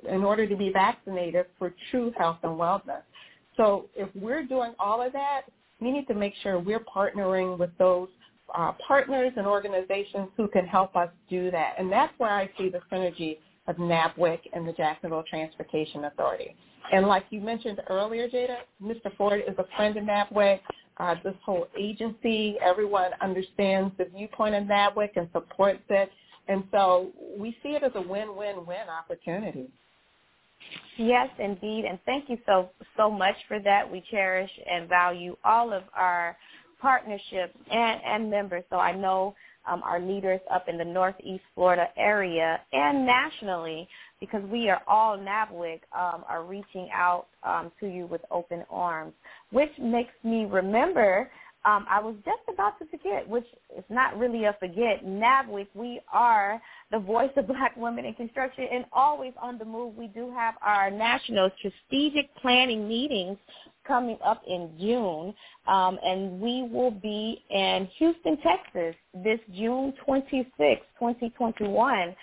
[0.07, 3.01] in order to be vaccinated for true health and wellness.
[3.57, 5.43] So if we're doing all of that,
[5.79, 8.07] we need to make sure we're partnering with those
[8.53, 11.75] uh, partners and organizations who can help us do that.
[11.79, 13.37] And that's where I see the synergy
[13.67, 16.55] of NABWIC and the Jacksonville Transportation Authority.
[16.91, 19.15] And like you mentioned earlier, Jada, Mr.
[19.17, 20.59] Ford is a friend of NABWIC.
[20.97, 26.11] Uh, this whole agency, everyone understands the viewpoint of NABWIC and supports it.
[26.47, 29.69] And so we see it as a win-win-win opportunity.
[30.97, 33.89] Yes, indeed, and thank you so so much for that.
[33.89, 36.37] We cherish and value all of our
[36.83, 38.63] partnerships, and, and members.
[38.69, 39.33] So I know
[39.67, 43.87] um, our leaders up in the Northeast Florida area and nationally,
[44.19, 49.13] because we are all NABWIC, um, are reaching out um, to you with open arms,
[49.51, 51.29] which makes me remember
[51.65, 53.45] um, I was just about to forget, which
[53.77, 55.05] is not really a forget.
[55.05, 56.61] NABWIC, we are
[56.91, 59.95] the voice of black women in construction and always on the move.
[59.95, 63.37] We do have our national strategic planning meetings
[63.87, 65.33] coming up in June,
[65.67, 70.51] um, and we will be in Houston, Texas this June 26,
[70.99, 72.15] 2021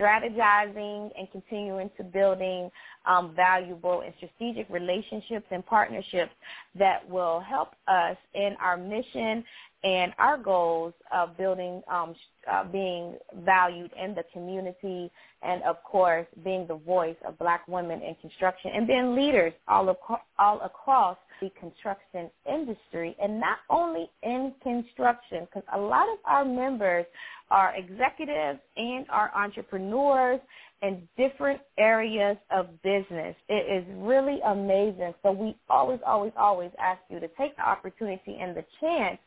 [0.00, 2.70] strategizing and continuing to building
[3.06, 6.32] um, valuable and strategic relationships and partnerships
[6.78, 9.44] that will help us in our mission
[9.82, 12.14] and our goals of building, um,
[12.50, 15.10] uh, being valued in the community,
[15.42, 19.88] and of course, being the voice of black women in construction and being leaders all,
[19.90, 26.18] ac- all across the construction industry, and not only in construction, because a lot of
[26.26, 27.06] our members
[27.50, 30.40] are executives and are entrepreneurs
[30.82, 33.34] in different areas of business.
[33.48, 35.14] It is really amazing.
[35.22, 39.18] So we always, always, always ask you to take the opportunity and the chance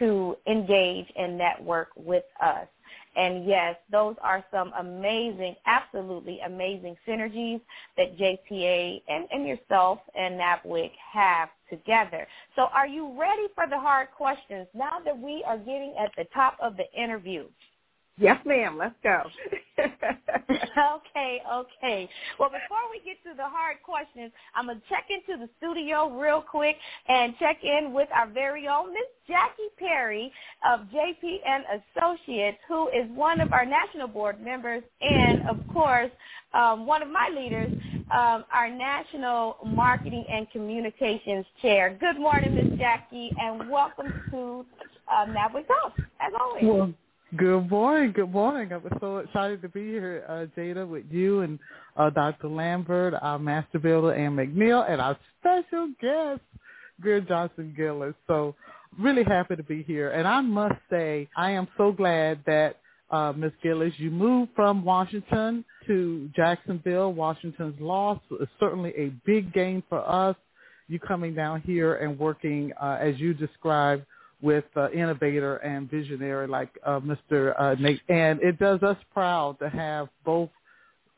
[0.00, 2.66] to engage and network with us.
[3.16, 7.60] And yes, those are some amazing, absolutely amazing synergies
[7.96, 12.26] that JTA and, and yourself and NABWIC have together.
[12.56, 16.24] So are you ready for the hard questions now that we are getting at the
[16.34, 17.46] top of the interview?
[18.20, 18.76] Yes, ma'am.
[18.76, 19.22] Let's go.
[19.80, 22.08] okay, okay.
[22.38, 26.10] Well, before we get to the hard questions, I'm going to check into the studio
[26.20, 26.76] real quick
[27.08, 30.30] and check in with our very own Miss Jackie Perry
[30.70, 31.38] of JP&,
[31.96, 36.10] Associates, who is one of our national board members and, of course,
[36.52, 37.72] um, one of my leaders,
[38.12, 41.96] um, our national marketing and communications chair.
[41.98, 44.66] Good morning, Miss Jackie, and welcome to
[45.10, 46.64] um, NABWIC Talk, as always.
[46.64, 46.92] Well,
[47.36, 48.10] Good morning.
[48.10, 48.72] Good morning.
[48.72, 51.60] I was so excited to be here, uh, Jada, with you and
[51.96, 52.48] uh, Dr.
[52.48, 56.40] Lambert, our master builder, Ann McNeil, and our special guest,
[57.00, 58.16] Greer Johnson Gillis.
[58.26, 58.56] So
[58.98, 60.10] really happy to be here.
[60.10, 62.80] And I must say, I am so glad that
[63.12, 63.52] uh, Ms.
[63.62, 67.12] Gillis, you moved from Washington to Jacksonville.
[67.12, 70.34] Washington's loss is certainly a big gain for us.
[70.88, 74.04] You coming down here and working, uh, as you described,
[74.42, 77.54] with uh, innovator and visionary like uh, Mr.
[77.58, 78.00] Uh, Nate.
[78.08, 80.50] And it does us proud to have both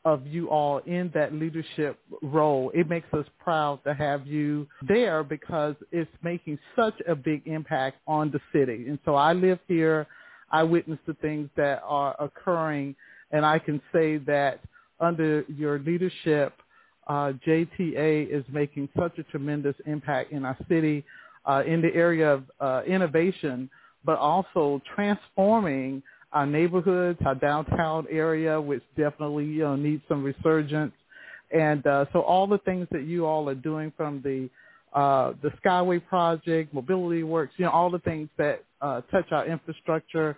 [0.05, 2.71] of you all in that leadership role.
[2.73, 7.97] It makes us proud to have you there because it's making such a big impact
[8.07, 8.85] on the city.
[8.87, 10.07] And so I live here.
[10.51, 12.95] I witness the things that are occurring,
[13.31, 14.59] and I can say that
[14.99, 16.53] under your leadership,
[17.07, 21.03] uh, JTA is making such a tremendous impact in our city
[21.45, 23.69] uh, in the area of uh, innovation,
[24.05, 30.93] but also transforming our neighborhoods, our downtown area, which definitely you know needs some resurgence.
[31.51, 34.49] And uh, so all the things that you all are doing from the
[34.97, 39.45] uh, the Skyway project, Mobility Works, you know, all the things that uh, touch our
[39.47, 40.37] infrastructure,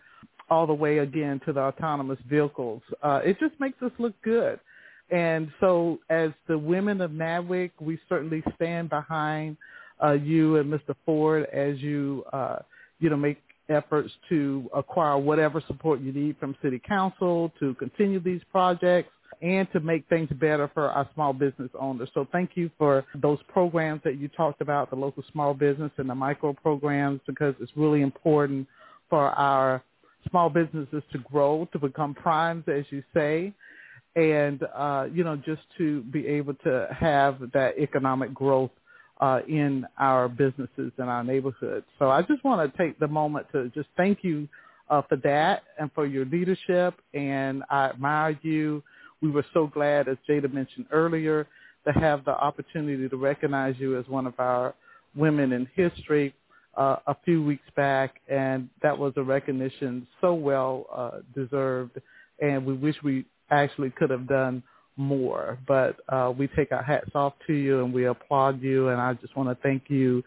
[0.49, 2.81] all the way again to the autonomous vehicles.
[3.01, 4.59] Uh, it just makes us look good.
[5.09, 9.57] And so as the women of NABWIC, we certainly stand behind
[10.03, 10.95] uh, you and Mr.
[11.05, 12.57] Ford as you, uh,
[12.99, 13.37] you know, make
[13.69, 19.09] efforts to acquire whatever support you need from City Council to continue these projects
[19.41, 22.09] and to make things better for our small business owners.
[22.13, 26.09] So thank you for those programs that you talked about, the local small business and
[26.09, 28.67] the micro programs, because it's really important
[29.09, 29.83] for our
[30.29, 33.53] small businesses to grow, to become primes, as you say,
[34.15, 38.71] and, uh, you know, just to be able to have that economic growth
[39.21, 41.85] uh, in our businesses and our neighborhoods.
[41.99, 44.47] So I just want to take the moment to just thank you
[44.89, 46.95] uh, for that and for your leadership.
[47.13, 48.83] And I admire you.
[49.21, 51.47] We were so glad, as Jada mentioned earlier,
[51.85, 54.75] to have the opportunity to recognize you as one of our
[55.15, 56.33] women in history
[56.75, 61.99] uh, a few weeks back, and that was a recognition so well uh, deserved.
[62.41, 64.61] And we wish we actually could have done
[64.97, 65.57] more.
[65.67, 68.89] But uh, we take our hats off to you and we applaud you.
[68.89, 70.23] And I just want to thank you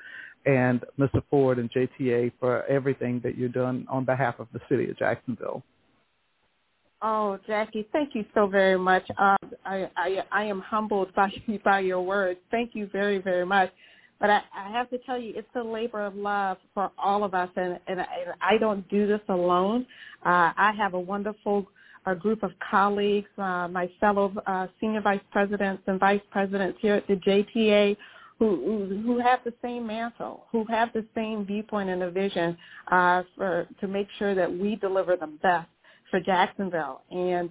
[0.46, 1.22] and Mr.
[1.30, 5.62] Ford and JTA for everything that you're doing on behalf of the city of Jacksonville.
[7.00, 9.04] Oh, Jackie, thank you so very much.
[9.18, 11.30] Um, I, I I am humbled by
[11.64, 12.40] by your words.
[12.50, 13.70] Thank you very very much.
[14.20, 17.34] But I, I have to tell you, it's a labor of love for all of
[17.34, 18.08] us, and and, and
[18.40, 19.86] I don't do this alone.
[20.26, 21.68] Uh, I have a wonderful
[22.12, 26.94] a group of colleagues, uh, my fellow uh, senior vice presidents and vice presidents here
[26.94, 27.96] at the JTA
[28.38, 32.56] who who have the same mantle, who have the same viewpoint and a vision
[32.90, 35.68] uh, for to make sure that we deliver the best
[36.10, 37.02] for Jacksonville.
[37.10, 37.50] And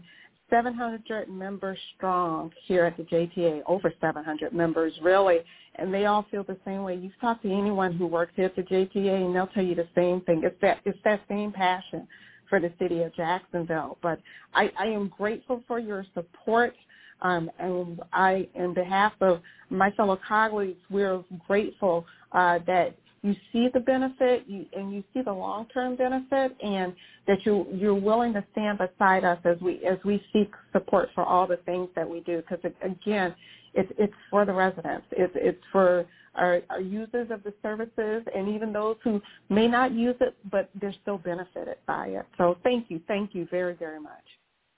[0.50, 5.40] 700 members strong here at the JTA, over 700 members really,
[5.76, 6.96] and they all feel the same way.
[6.96, 9.90] You've talked to anyone who works here at the JTA, and they'll tell you the
[9.94, 10.42] same thing.
[10.46, 12.08] It's that it's that same passion
[12.50, 13.98] for the city of Jacksonville.
[14.02, 14.20] But
[14.54, 16.76] I, I am grateful for your support.
[17.22, 23.68] Um, and I, in behalf of my fellow colleagues, we're grateful uh, that you see
[23.74, 26.94] the benefit you, and you see the long-term benefit and
[27.28, 31.24] that you, you're willing to stand beside us as we, as we seek support for
[31.24, 32.42] all the things that we do.
[32.48, 33.36] Because again,
[33.74, 35.06] it's, it's for the residents.
[35.12, 36.06] It's, it's for
[36.36, 40.70] our, our users of the services and even those who may not use it, but
[40.80, 42.26] they're still benefited by it.
[42.38, 43.02] So thank you.
[43.08, 44.24] Thank you very, very much.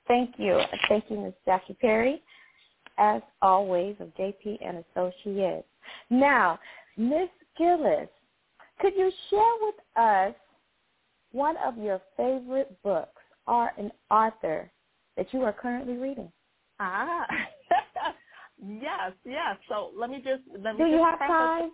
[0.08, 0.60] Thank you.
[0.88, 1.34] Thank you, Ms.
[1.46, 2.22] Jackie Perry,
[2.98, 5.68] as always, of JP and Associates.
[6.10, 6.60] Now,
[6.98, 7.30] Ms.
[7.58, 8.10] Gillis,
[8.80, 10.36] could you share with us
[11.32, 14.72] one of your favorite books or an author
[15.18, 16.32] that you are currently reading?
[16.80, 17.26] Ah,
[18.66, 19.58] yes, yes.
[19.68, 20.84] So let me just let me.
[20.84, 21.72] Do you have time?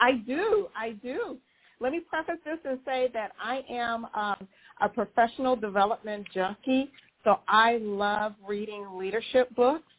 [0.00, 0.68] I do.
[0.76, 1.38] I do.
[1.80, 4.48] Let me preface this and say that I am um,
[4.80, 6.92] a professional development junkie,
[7.24, 9.91] so I love reading leadership books.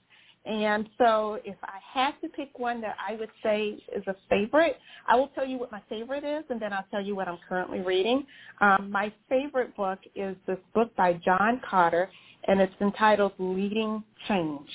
[0.45, 4.77] And so if I had to pick one that I would say is a favorite,
[5.07, 7.39] I will tell you what my favorite is, and then I'll tell you what I'm
[7.47, 8.25] currently reading.
[8.61, 12.07] Um, my favorite book is this book by John Kotter,
[12.47, 14.69] and it's entitled Leading Change.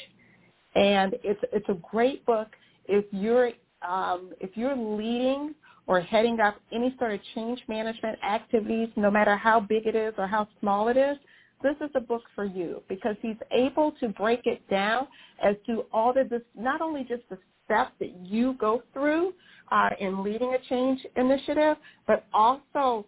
[0.74, 2.48] And it's it's a great book
[2.86, 3.50] if you're
[3.86, 5.54] um, if you're leading
[5.86, 10.14] or heading up any sort of change management activities, no matter how big it is
[10.18, 11.16] or how small it is
[11.62, 15.08] this is a book for you because he's able to break it down
[15.42, 19.32] as to all the this, not only just the steps that you go through
[19.70, 23.04] uh, in leading a change initiative, but also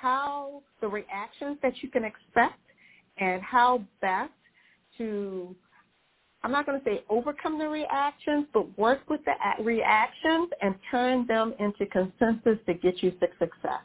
[0.00, 2.60] how the reactions that you can expect
[3.18, 4.32] and how best
[4.98, 5.54] to
[6.44, 9.32] I'm not going to say overcome the reactions, but work with the
[9.64, 13.80] reactions and turn them into consensus to get you to success.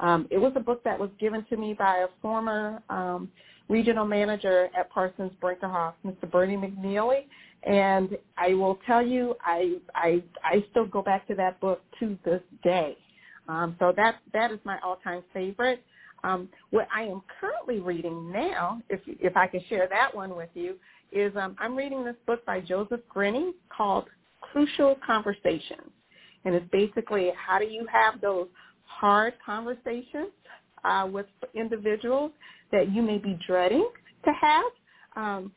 [0.00, 3.30] Um, it was a book that was given to me by a former um,
[3.68, 6.30] regional manager at Parsons Brinckerhoff, Mr.
[6.30, 7.26] Bernie McNeely.
[7.64, 12.16] And I will tell you, I, I, I still go back to that book to
[12.24, 12.96] this day.
[13.48, 15.82] Um, so that, that is my all-time favorite.
[16.24, 20.50] Um, what I am currently reading now, if, if I can share that one with
[20.54, 20.76] you,
[21.12, 24.06] is um, I'm reading this book by Joseph Grenny called
[24.40, 25.90] Crucial Conversations.
[26.44, 28.46] And it's basically how do you have those
[28.88, 30.30] hard conversations
[30.84, 32.32] uh, with individuals
[32.72, 33.88] that you may be dreading
[34.24, 34.64] to have.
[35.16, 35.52] Um,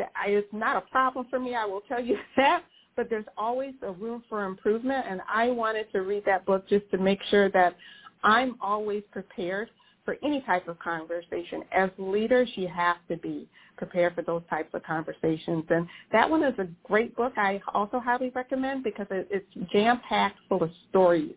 [0.00, 2.64] I, it's not a problem for me, I will tell you that,
[2.96, 6.90] but there's always a room for improvement, and I wanted to read that book just
[6.90, 7.76] to make sure that
[8.22, 9.68] I'm always prepared
[10.04, 11.62] for any type of conversation.
[11.72, 15.64] As leaders, you have to be prepared for those types of conversations.
[15.70, 17.32] And that one is a great book.
[17.36, 21.34] I also highly recommend because it's jam-packed full of stories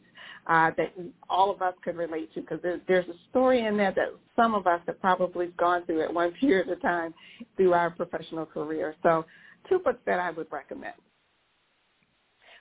[0.47, 0.93] uh, that
[1.29, 4.53] all of us could relate to because there, there's a story in there that some
[4.53, 7.13] of us have probably gone through at one period of time
[7.57, 8.95] through our professional career.
[9.03, 9.25] So
[9.69, 10.93] two books that I would recommend.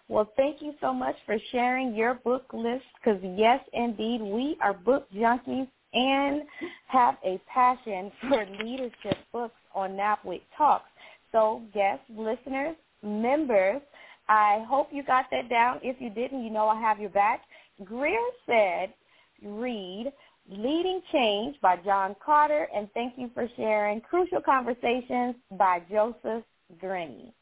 [0.09, 4.74] Well, thank you so much for sharing your book list because yes, indeed, we are
[4.74, 6.43] book junkies and
[6.89, 10.85] have a passion for leadership books on NABWIC Talks.
[11.32, 13.80] So guests, listeners, members,
[14.28, 15.80] I hope you got that down.
[15.82, 17.43] If you didn't, you know I have your back.
[17.83, 18.95] Greer said,
[19.43, 20.12] read
[20.49, 26.45] Leading Change by John Kotter, and thank you for sharing Crucial Conversations by Joseph
[26.81, 27.33] Grenny.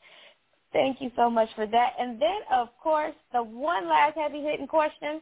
[0.72, 1.92] Thank you so much for that.
[1.98, 5.20] And then, of course, the one last heavy-hitting question,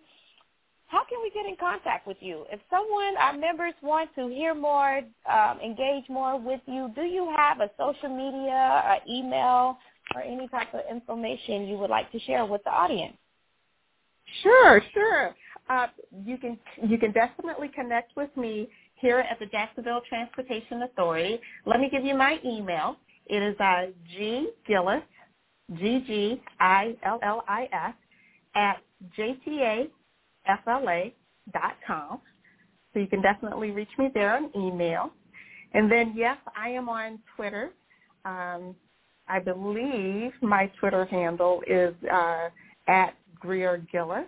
[0.86, 2.44] how can we get in contact with you?
[2.52, 7.32] If someone, our members, want to hear more, um, engage more with you, do you
[7.36, 9.76] have a social media, or email,
[10.14, 13.16] or any type of information you would like to share with the audience?
[14.42, 15.34] Sure, sure.
[15.68, 15.88] Uh,
[16.26, 16.58] you can
[16.88, 21.40] you can definitely connect with me here at the Jacksonville Transportation Authority.
[21.66, 22.96] Let me give you my email.
[23.26, 25.02] It is uh, G Gillis,
[25.78, 27.94] G G I L L I S,
[28.56, 28.78] at
[29.18, 29.90] jtafla
[31.52, 32.20] dot com.
[32.94, 35.10] So you can definitely reach me there on email.
[35.74, 37.70] And then yes, I am on Twitter.
[38.24, 38.76] Um,
[39.28, 42.48] I believe my Twitter handle is uh,
[42.88, 44.26] at Greer Gillis.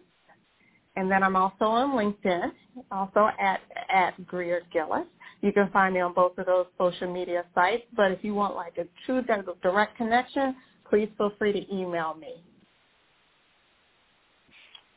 [0.96, 2.50] And then I'm also on LinkedIn,
[2.90, 3.60] also at,
[3.92, 5.06] at Greer Gillis.
[5.40, 7.84] You can find me on both of those social media sites.
[7.96, 9.22] But if you want like a true
[9.62, 10.56] direct connection,
[10.88, 12.34] please feel free to email me.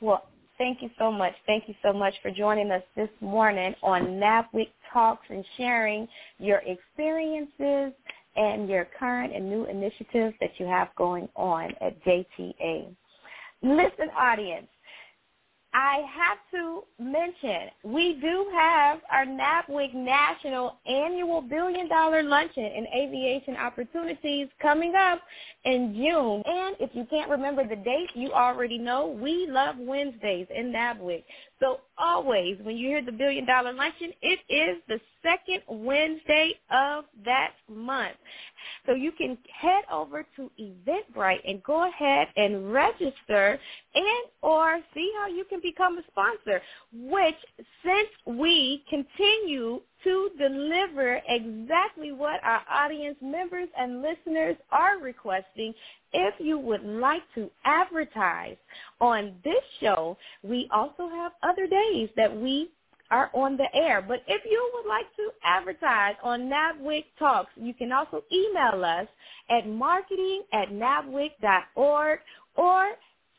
[0.01, 0.25] Well,
[0.57, 1.33] thank you so much.
[1.45, 6.07] Thank you so much for joining us this morning on NABWIC Talks and sharing
[6.37, 7.93] your experiences
[8.35, 12.93] and your current and new initiatives that you have going on at JTA.
[13.61, 14.67] Listen, audience,
[15.75, 22.87] I have to mention we do have our NABWIC National Annual Billion Dollar Luncheon in
[22.95, 25.19] Aviation Opportunities coming up
[25.65, 26.43] in June.
[26.45, 31.25] And if you can't remember the date, you already know we love Wednesdays in NABWIC.
[31.59, 37.05] So always, when you hear the Billion Dollar Luncheon, it is the second Wednesday of
[37.23, 38.17] that month.
[38.85, 43.59] So you can head over to Eventbrite and go ahead and register
[43.95, 46.61] and or see how you can become a sponsor,
[46.93, 47.35] which
[47.83, 55.73] since we continue to deliver exactly what our audience members and listeners are requesting,
[56.13, 58.57] if you would like to advertise
[59.01, 62.71] on this show, we also have other days that we
[63.11, 64.01] are on the air.
[64.01, 69.07] But if you would like to advertise on NABWIC Talks, you can also email us
[69.49, 72.19] at marketing at nabwic.org
[72.55, 72.91] or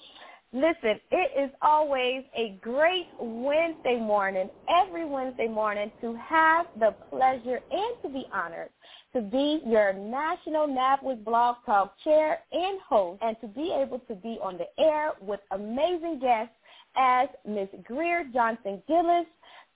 [0.54, 7.60] Listen, it is always a great Wednesday morning, every Wednesday morning, to have the pleasure
[7.70, 8.68] and to be honored
[9.14, 14.14] to be your National NABWIC Blog Talk chair and host and to be able to
[14.14, 16.54] be on the air with amazing guests
[16.96, 17.68] as Ms.
[17.84, 19.26] Greer Johnson Gillis,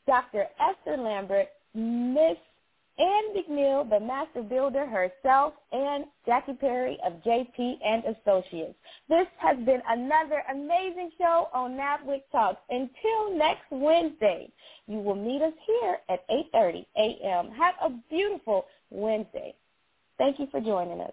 [0.06, 0.46] Dr.
[0.60, 2.36] Esther Lambert, Ms.
[2.98, 8.74] Ann McNeil, the master builder herself, and Jackie Perry of JP and Associates.
[9.08, 12.60] This has been another amazing show on NABWIC Talks.
[12.70, 14.50] Until next Wednesday,
[14.86, 17.50] you will meet us here at 8.30 a.m.
[17.52, 19.54] Have a beautiful Wednesday.
[20.16, 21.12] Thank you for joining us.